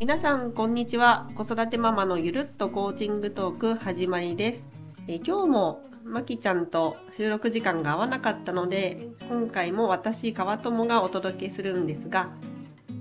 [0.00, 1.28] 皆さんこんにちは。
[1.34, 4.64] 子育てママのゆるっとコーチングトーク始まりです。
[5.06, 12.30] え今日もまきちゃんと収録時間が合わなかったので今回も私川友がお届けするんですが、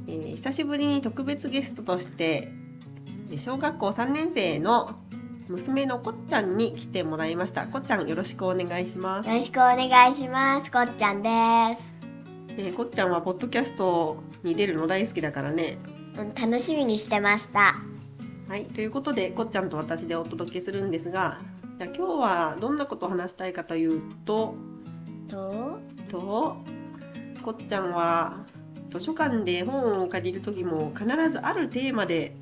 [0.08, 2.52] えー、久しぶりに特別ゲストとして
[3.38, 5.00] 小学校3年生の
[5.48, 7.66] 娘のこっちゃんに来てもらいました。
[7.66, 9.30] こっちゃんよろしくお願いします。
[9.30, 10.70] よろしくお願いします。
[10.70, 11.94] こっちゃんです。
[12.58, 15.78] えー、こっちゃんはポッドキャストに出るの大好きだからね
[16.24, 17.76] 楽しみにしてました。
[18.48, 21.40] はいということでこっちゃんと私でお届けするんですが
[21.78, 24.56] じゃあ今日はどんなことを話したいかというと
[25.30, 25.80] と？
[26.10, 26.58] と
[27.44, 28.46] こっちゃんは
[28.90, 32.36] 図書館で本を借りる時も必ずあるテーマで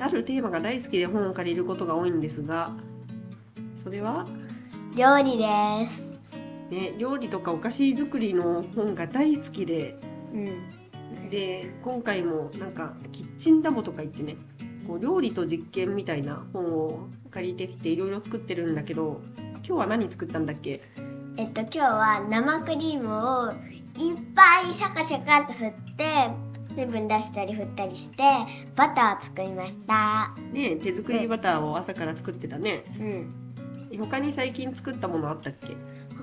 [0.00, 2.72] あるテーマが大好きで本を借りることが多いんですが
[3.82, 4.26] それは？
[4.96, 6.00] 料理です、
[6.70, 9.96] ね、料理とかお菓子作りの本が大好きで、
[10.32, 10.62] うん、
[11.30, 14.36] で今回もなんかキッチンラボとか行ってね
[14.86, 19.20] こう料理と実験みたいな本を借りてきていろいろ作ってるんだけど
[19.56, 20.82] 今日は何作ったんだっけ？
[21.36, 23.50] えっと今日は生クリームを
[23.96, 26.30] いっぱいシャカシャカと振って
[26.74, 28.22] 水分出したり振ったりして
[28.76, 30.34] バター作りました。
[30.52, 32.84] ね手作りバターを朝から作ってたね。
[33.90, 33.98] うん。
[34.00, 35.68] 他に最近作ったものあったっけ？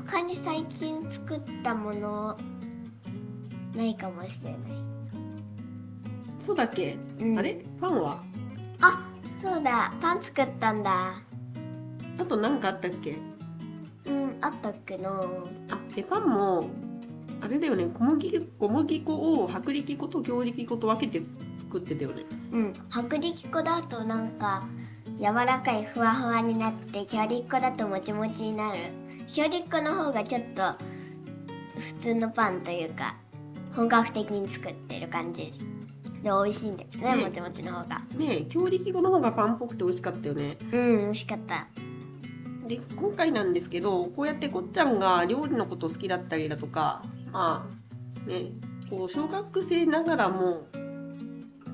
[0.07, 2.37] 他に最近作ったもの
[3.75, 4.59] ないかもしれない
[6.41, 7.63] そうだっけ、うん、あれ？
[7.79, 8.23] パンは？
[8.81, 9.07] あ
[9.41, 9.93] そうだ。
[10.01, 11.21] パン作ったんだ。
[12.17, 13.17] あと何かあったっけ？
[14.07, 15.09] うんあったっけな。
[15.69, 16.69] あでパンも
[17.41, 17.85] あれだよね。
[17.93, 21.25] 小麦小麦粉を薄力粉と強力粉と分けて
[21.59, 22.25] 作ってたよね。
[22.51, 22.73] うん。
[22.89, 24.63] 薄力粉だとなんか
[25.19, 28.91] 柔らかいふわふわになって強力粉だともちもちになる。
[29.27, 30.73] 強力粉の方がちょっと
[31.79, 33.15] 普通のパンというか
[33.75, 35.53] 本格的に作ってる感じ。
[35.53, 35.70] で
[36.23, 38.01] 美味しいんですね、ね、もちもちの方が。
[38.15, 40.57] ね強力粉の方がパンっぽくて美味しかったよね。
[40.71, 41.67] うん美味しかった。
[42.67, 47.67] で今回なんですけどこうやってこっちゃんが料理のこと好きだったりだとかま
[48.25, 48.51] あね
[48.89, 50.67] こう小学生ながらも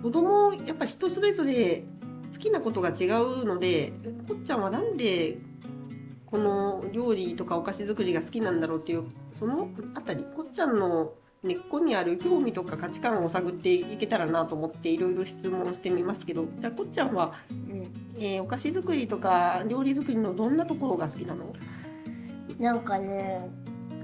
[0.02, 1.84] 子供やっぱ人それぞれ
[2.34, 3.94] 好きなことが違うので
[4.28, 5.38] こっちゃんはなんで
[6.26, 9.06] この料理とかお菓子作りが好きなんだろうっていう
[9.40, 11.14] そのあたりこっちゃんの
[11.44, 17.84] 根っこにある興味とか価値観を探っていけたらなと思っていろいろ質問してみますけどじゃあこっちゃんは、うん。
[18.18, 21.54] えー、お菓子作りとか料理作りのどんなところが好きなの？
[22.60, 23.48] なんかね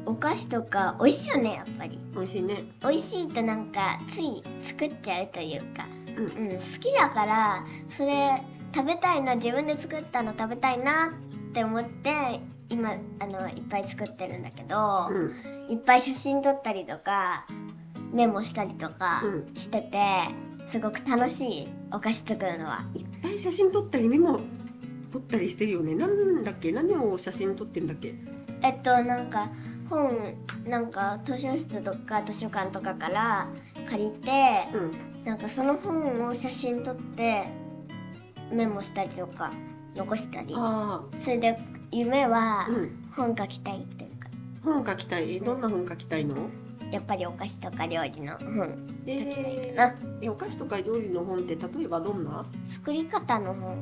[0.06, 2.00] お菓子とか美味しいよねやっぱり。
[2.14, 2.64] 美味しいね。
[2.82, 7.66] 美味しいとなんかつい作っちゃうというか、うん、うん、好きだから
[7.98, 8.42] それ
[8.76, 17.46] 食べたいな自分で作ったの食べたいなって思って今あのいっぱい作ってるんだけど、うん、いっぱい写真撮ったりとか
[18.12, 19.24] メモしたりとか
[19.56, 20.00] してて、
[20.60, 22.86] うん、すごく楽しいお菓子作るのは。
[22.96, 24.40] いっぱい写真撮ったりメモ
[25.12, 25.94] 撮ったりしてるよね。
[25.94, 26.72] なんだっけ？
[26.72, 28.16] 何を写真撮ってんだっけ？
[28.64, 29.50] えっとなんか
[29.90, 30.36] 本
[30.66, 33.48] なんか図書室とか図書館とかから
[33.88, 34.30] 借りて、
[34.74, 37.46] うん、なんかその本を写真撮って
[38.52, 39.52] メモしたりとか
[39.96, 40.56] 残したり
[41.20, 41.60] それで
[41.94, 42.68] 夢は
[43.16, 44.30] 本書きたいっていうか、
[44.64, 45.40] 本書きたい？
[45.40, 46.36] どんな本書きたいの？
[46.92, 52.46] やっぱりお菓子とか料理の本書きたいかな、えー、お菓子とか料理の本って例えばどんな？
[52.68, 53.78] 作り方の本。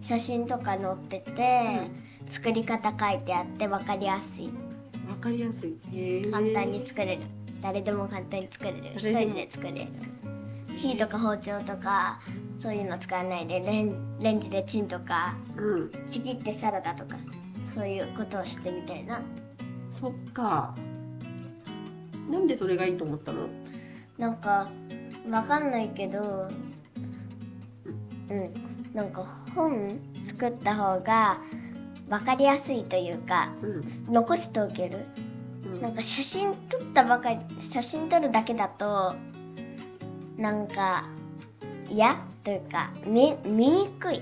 [0.00, 1.90] 写真とか載ってて、
[2.24, 4.50] うん、作り方書いてあって分かりやすい。
[5.06, 5.76] 分かりやすい、
[6.30, 7.22] 簡単に作れる。
[7.60, 8.78] 誰でも簡単に作れる。
[8.96, 9.88] 一人で作れる
[10.78, 12.20] 火とか包丁とか
[12.62, 17.16] そういうの使わないでレンレンジでチンとか、うん、ちぎってサラダとか
[17.76, 19.20] そういうことをしてみたいな。
[19.90, 20.74] そっか。
[22.30, 23.48] なんでそれがいいと思ったの？
[24.16, 24.70] なんか
[25.30, 26.48] わかんないけど
[28.30, 28.54] うん。
[28.94, 29.22] なんか
[29.54, 31.38] 本作った方が
[32.08, 35.04] 分かりやすいというか、うん、残しておける、
[35.66, 39.14] うん、なんか写真撮ったばかり写真撮るだけだと
[40.38, 41.04] なんか
[41.90, 42.16] 嫌？
[42.44, 44.18] というか見見にくい。
[44.18, 44.20] っ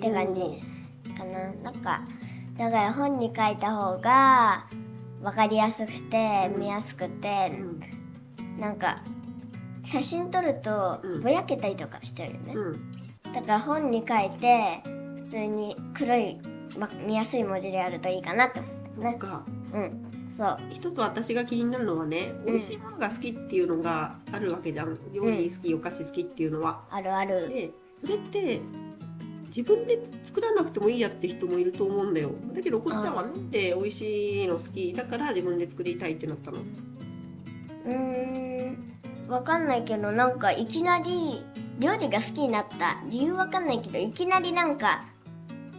[0.00, 0.40] て感じ。
[1.16, 2.02] かな、なんか
[2.56, 4.66] だから本に書いた方が
[5.22, 7.52] 分かりやすくて見やすくて、
[8.38, 9.02] うん、なんか
[9.84, 16.38] 写真撮るとぼやけたりとかしちゃうよね、うん、だから本に書いて普通に黒い、
[16.78, 19.32] ま、見やすい文字であるといいかなって思ってね。
[19.74, 20.07] うん
[20.38, 24.96] そう一つ私が気になるのはね、うん、美味しいものが好きっていうのがあるわけじゃん。
[25.12, 26.84] 料理好き、うん、お菓子好きっていうのは。
[26.90, 27.48] あるある。
[27.48, 27.70] で
[28.00, 28.60] それって
[29.48, 32.30] 自分で作らなくてもいいやって人もいると思うんだよ。
[32.54, 33.50] だけどこっちゃんはなん。
[33.50, 34.92] で美味しいの好き。
[34.92, 36.58] だから自分で作りたいってなったの。
[37.86, 38.78] うん。
[39.28, 41.42] わかんないけどなんかいきなり
[41.80, 43.02] 料理が好きになった。
[43.10, 45.04] 理由わかんないけどいきなりなんか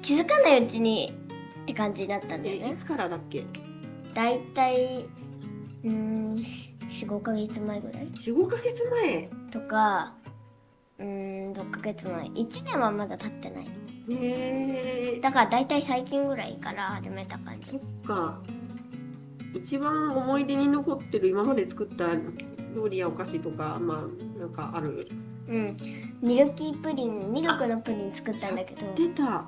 [0.01, 1.13] 気づかないうちに
[1.61, 2.67] って感じになったんだよね。
[2.71, 3.45] えいつからだっけ？
[4.13, 5.05] だいたい
[5.83, 6.35] うーん
[6.89, 9.29] 45ヶ月前ぐらい45ヶ月前？
[9.51, 10.13] とか
[10.97, 12.25] うーん6ヶ月前。
[12.25, 13.67] 1年はまだ経ってない。
[14.11, 17.71] へえだからだいたい最近ぐらいから始めた感じ。
[17.71, 18.39] そっか。
[19.53, 22.09] 一番思い出に残ってる今まで作った
[22.75, 25.07] 料理やお菓子とかまあなんかある？
[25.47, 25.77] うん。
[26.21, 28.81] ミルキープリンミルクのプリン作ったんだけど。
[28.95, 29.45] 出た。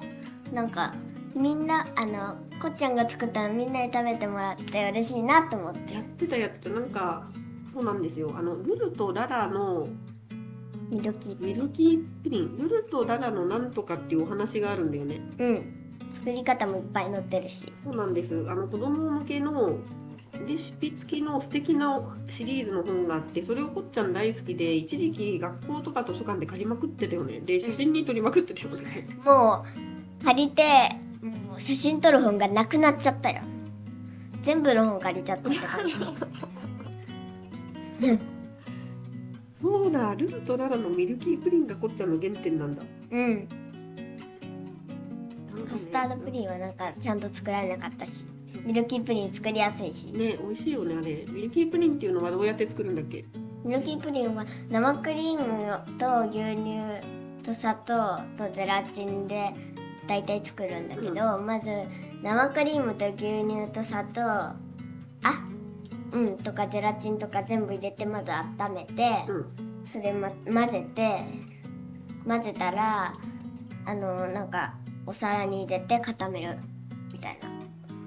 [0.53, 0.93] なんか
[1.35, 5.93] みんなあのこっちゃんが作ったのみんなに食べてもらって嬉しいなと思って。
[5.93, 6.75] やってたやってた。
[6.75, 7.27] なんか
[7.73, 8.31] そうなんですよ。
[8.35, 9.87] あのルルとララの
[10.89, 12.57] ミルキープリミルキープリン。
[12.57, 15.21] ルルとララのなんとかっていうお話があるんだよね。
[15.37, 15.97] ンうん。
[16.13, 17.71] 作り方もいっぱい載ってるし。
[17.83, 18.45] そうなんです。
[18.49, 19.77] あの子供向けの
[20.47, 27.41] レシピ付きの素敵なシリーズの本があってそれをこっちゃん大好きで一時期学校とか図書館で借りまくってたよね。
[27.41, 29.63] で写真に撮りまくってたよねも
[30.21, 30.63] う借りて
[31.21, 33.41] もう写真撮る本がなくなっちゃったよ。
[34.43, 35.93] 全部の本借りちゃったって感じ
[39.61, 42.81] そうだルルとララのミルキープリンがこっちゃんの原点なんだ。
[43.11, 43.47] うん。
[45.69, 48.25] カスタードプリンはなんかちゃんと作られなかったし
[48.65, 50.07] ミルキープリン作りやすいし。
[50.07, 51.25] ね美味しいよねあれ。
[51.29, 53.23] ミルキープリンっていうのはどうやって作るんだっけ？
[53.63, 55.39] ミルキープリンは生クリーム
[55.99, 56.81] と牛乳
[57.43, 59.53] と砂糖とゼラチンで
[60.11, 61.67] 大体作るんだけど、まず
[62.21, 64.57] 生クリームと牛乳と砂糖あ
[66.11, 68.29] うんとかゼラチンとか全部入れてまず
[68.59, 69.45] 温めて、うん。
[69.85, 71.23] それ、ま、混ぜて
[72.27, 73.13] 混ぜたら
[73.85, 74.73] あのなんか
[75.05, 76.57] お皿に入れて固める
[77.13, 77.39] みたい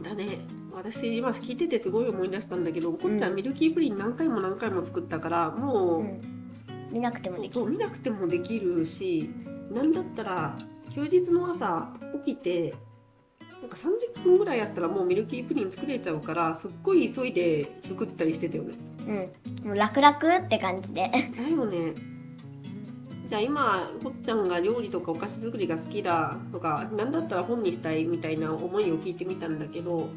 [0.03, 0.11] な。
[0.11, 0.41] だね。
[0.75, 6.21] 私今聞いててすごい思い出したんだけど、こっちゃんミルキープリン何回も何回も作ったからもう、うん。
[6.93, 7.55] 見なくてもできる。
[7.55, 9.31] そう見なくてもできるし
[9.73, 10.59] なんだったら
[10.95, 11.89] 休日の朝
[12.25, 12.75] 起きて
[13.61, 18.75] なんか30分ぐらいやったらもうミルキープリン作れちゃうからすっごい急いで作ったりしてたよね。
[19.07, 19.69] うん。
[19.69, 21.11] もう楽々って感じで。
[21.11, 21.95] だよね。
[23.27, 30.11] じゃあ今こっちゃんが料理とかお菓子作りが好きだとかなんだったら本にしたいみたいな思いを聞いてみたんだけど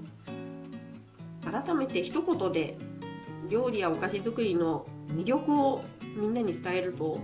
[1.50, 2.77] 改めて一言で
[3.50, 5.83] 料理やお菓子作りの魅力を
[6.18, 7.21] みんなに伝えると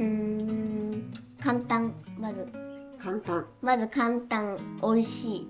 [0.00, 1.94] うーん簡単。
[2.18, 2.48] まず。
[2.98, 3.44] 簡単。
[3.60, 5.48] まず簡単美味しい。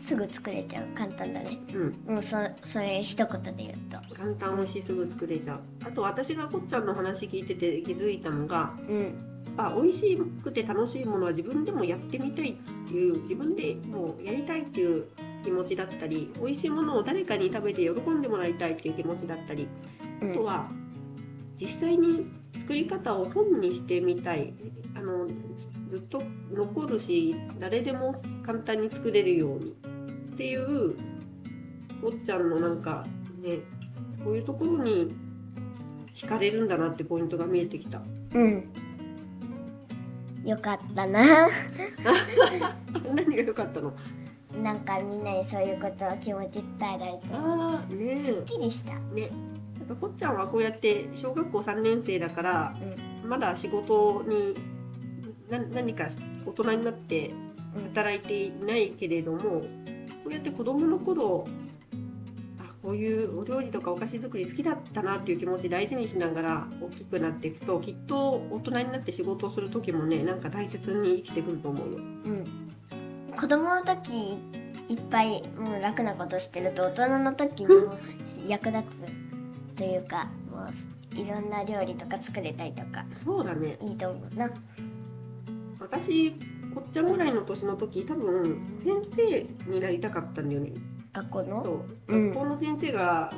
[0.00, 0.86] すぐ作れちゃう。
[0.96, 1.58] 簡単だね。
[1.74, 2.14] うん。
[2.14, 4.14] もうそそれ一言で言うと。
[4.14, 5.60] 簡単美味しいすぐ作れちゃう。
[5.84, 9.14] あと私がこっちゃんの話聞いてて気づいたのがうん。
[9.56, 12.54] あ美味しくて楽しいものは自分でもやってみたいっ
[12.86, 15.06] ていう自分でもうやりたいっていう
[15.42, 19.66] 気持ちだったり美味しいものを誰かに食べて喜んでもらいたいっていう気持ちだったり
[20.20, 20.30] うん。
[20.30, 20.70] あとは
[21.60, 24.54] 実際に作り方を本にしてみたい。
[24.94, 25.26] あの
[25.90, 26.22] ずっと
[26.52, 29.74] 残るし誰でも簡単に作れるように。
[30.34, 30.94] っていう
[32.00, 33.06] こっちゃんのなんか
[33.42, 33.58] ね
[34.24, 35.14] こういうところに
[36.14, 38.02] 惹かれるんだなってポイントが見えてきた。
[38.34, 38.72] うん。
[40.44, 41.48] よかったな。
[43.14, 43.94] 何が良かったの？
[44.62, 47.20] なんかみんなにそういうことを気持ち伝えられて。
[47.32, 48.24] ああね。
[48.24, 48.92] すっきりした。
[49.14, 49.30] えね
[49.88, 52.74] なんかこっちゃんはこうやって小学校3年生だから
[53.24, 54.54] まだ仕事に
[55.48, 56.08] な何か
[56.44, 57.32] 大人になって
[57.94, 59.66] 働いていないけれどもこ
[60.26, 61.46] うやって子供の頃
[62.58, 71.98] あこういうお料理とかお菓子作り好きだったなっていう気持ち大事にしながら大きくなっていくときっと大人になって仕事をする時もねなんか大切に生きてくると思うよ。
[71.98, 72.44] うん。
[73.36, 74.38] 子供の時
[74.88, 77.94] いっぱいもう楽なことしてると大人の時にも
[78.48, 79.25] 役立つ
[79.76, 83.78] というかもういろんな料理とか作れたりとかそうだね。
[83.82, 84.50] いいと思うな。
[85.78, 86.32] 私
[86.74, 90.72] こっちゃんぐらいの年の時多分先生になりたかったんだよね。
[91.12, 91.64] 学校の？
[91.64, 92.14] そう。
[92.14, 92.30] うん。
[92.32, 93.32] 学校の先生が、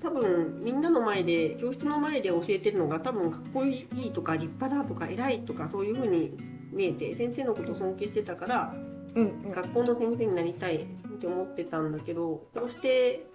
[0.00, 6.36] 多分みんなの前で教室の前で教えてるのが多分かっこいいとか立派だとか偉いとかそういう風に
[6.70, 8.74] 見えて先生のことを尊敬してたから
[9.14, 9.50] うんうん。
[9.50, 10.86] 学校の先生になりたいっ
[11.18, 13.26] て思ってたんだけどこうして、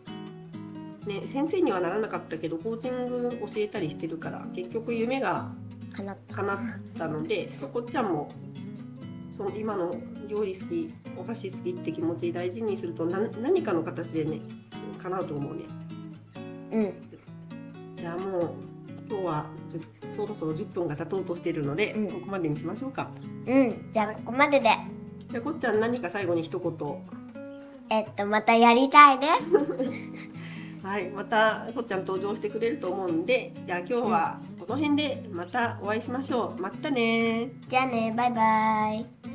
[1.06, 5.52] ね、先生にはならなかったけどコーチング教えたりしてるから結局夢が
[5.96, 6.36] かなった。
[6.36, 6.58] 叶っ
[6.98, 8.30] たので こっちゃんも
[9.32, 9.96] その今の
[10.28, 14.42] 料理好きお菓子好きって気持ち大事にすると何何かの形でね
[15.02, 15.64] 叶うと思うね。
[16.72, 16.94] うん。
[17.96, 18.54] じゃあもう
[19.10, 19.46] 今日は
[20.16, 22.08] そろそろ10分が経とうとしてるので、うん。
[22.08, 23.10] ここまでにしましょうか。
[23.48, 23.90] うん。
[23.94, 24.70] じゃあここまでで。
[25.30, 27.22] じゃあこっちゃん何か最後に一言。
[27.90, 29.42] えっとまたやりたいです
[30.84, 36.62] はい、またこっちゃん登場してくれると思うんで、じゃあ今日はこの辺でまたお会いしましょう。
[36.62, 39.31] またねじゃあねバイバイ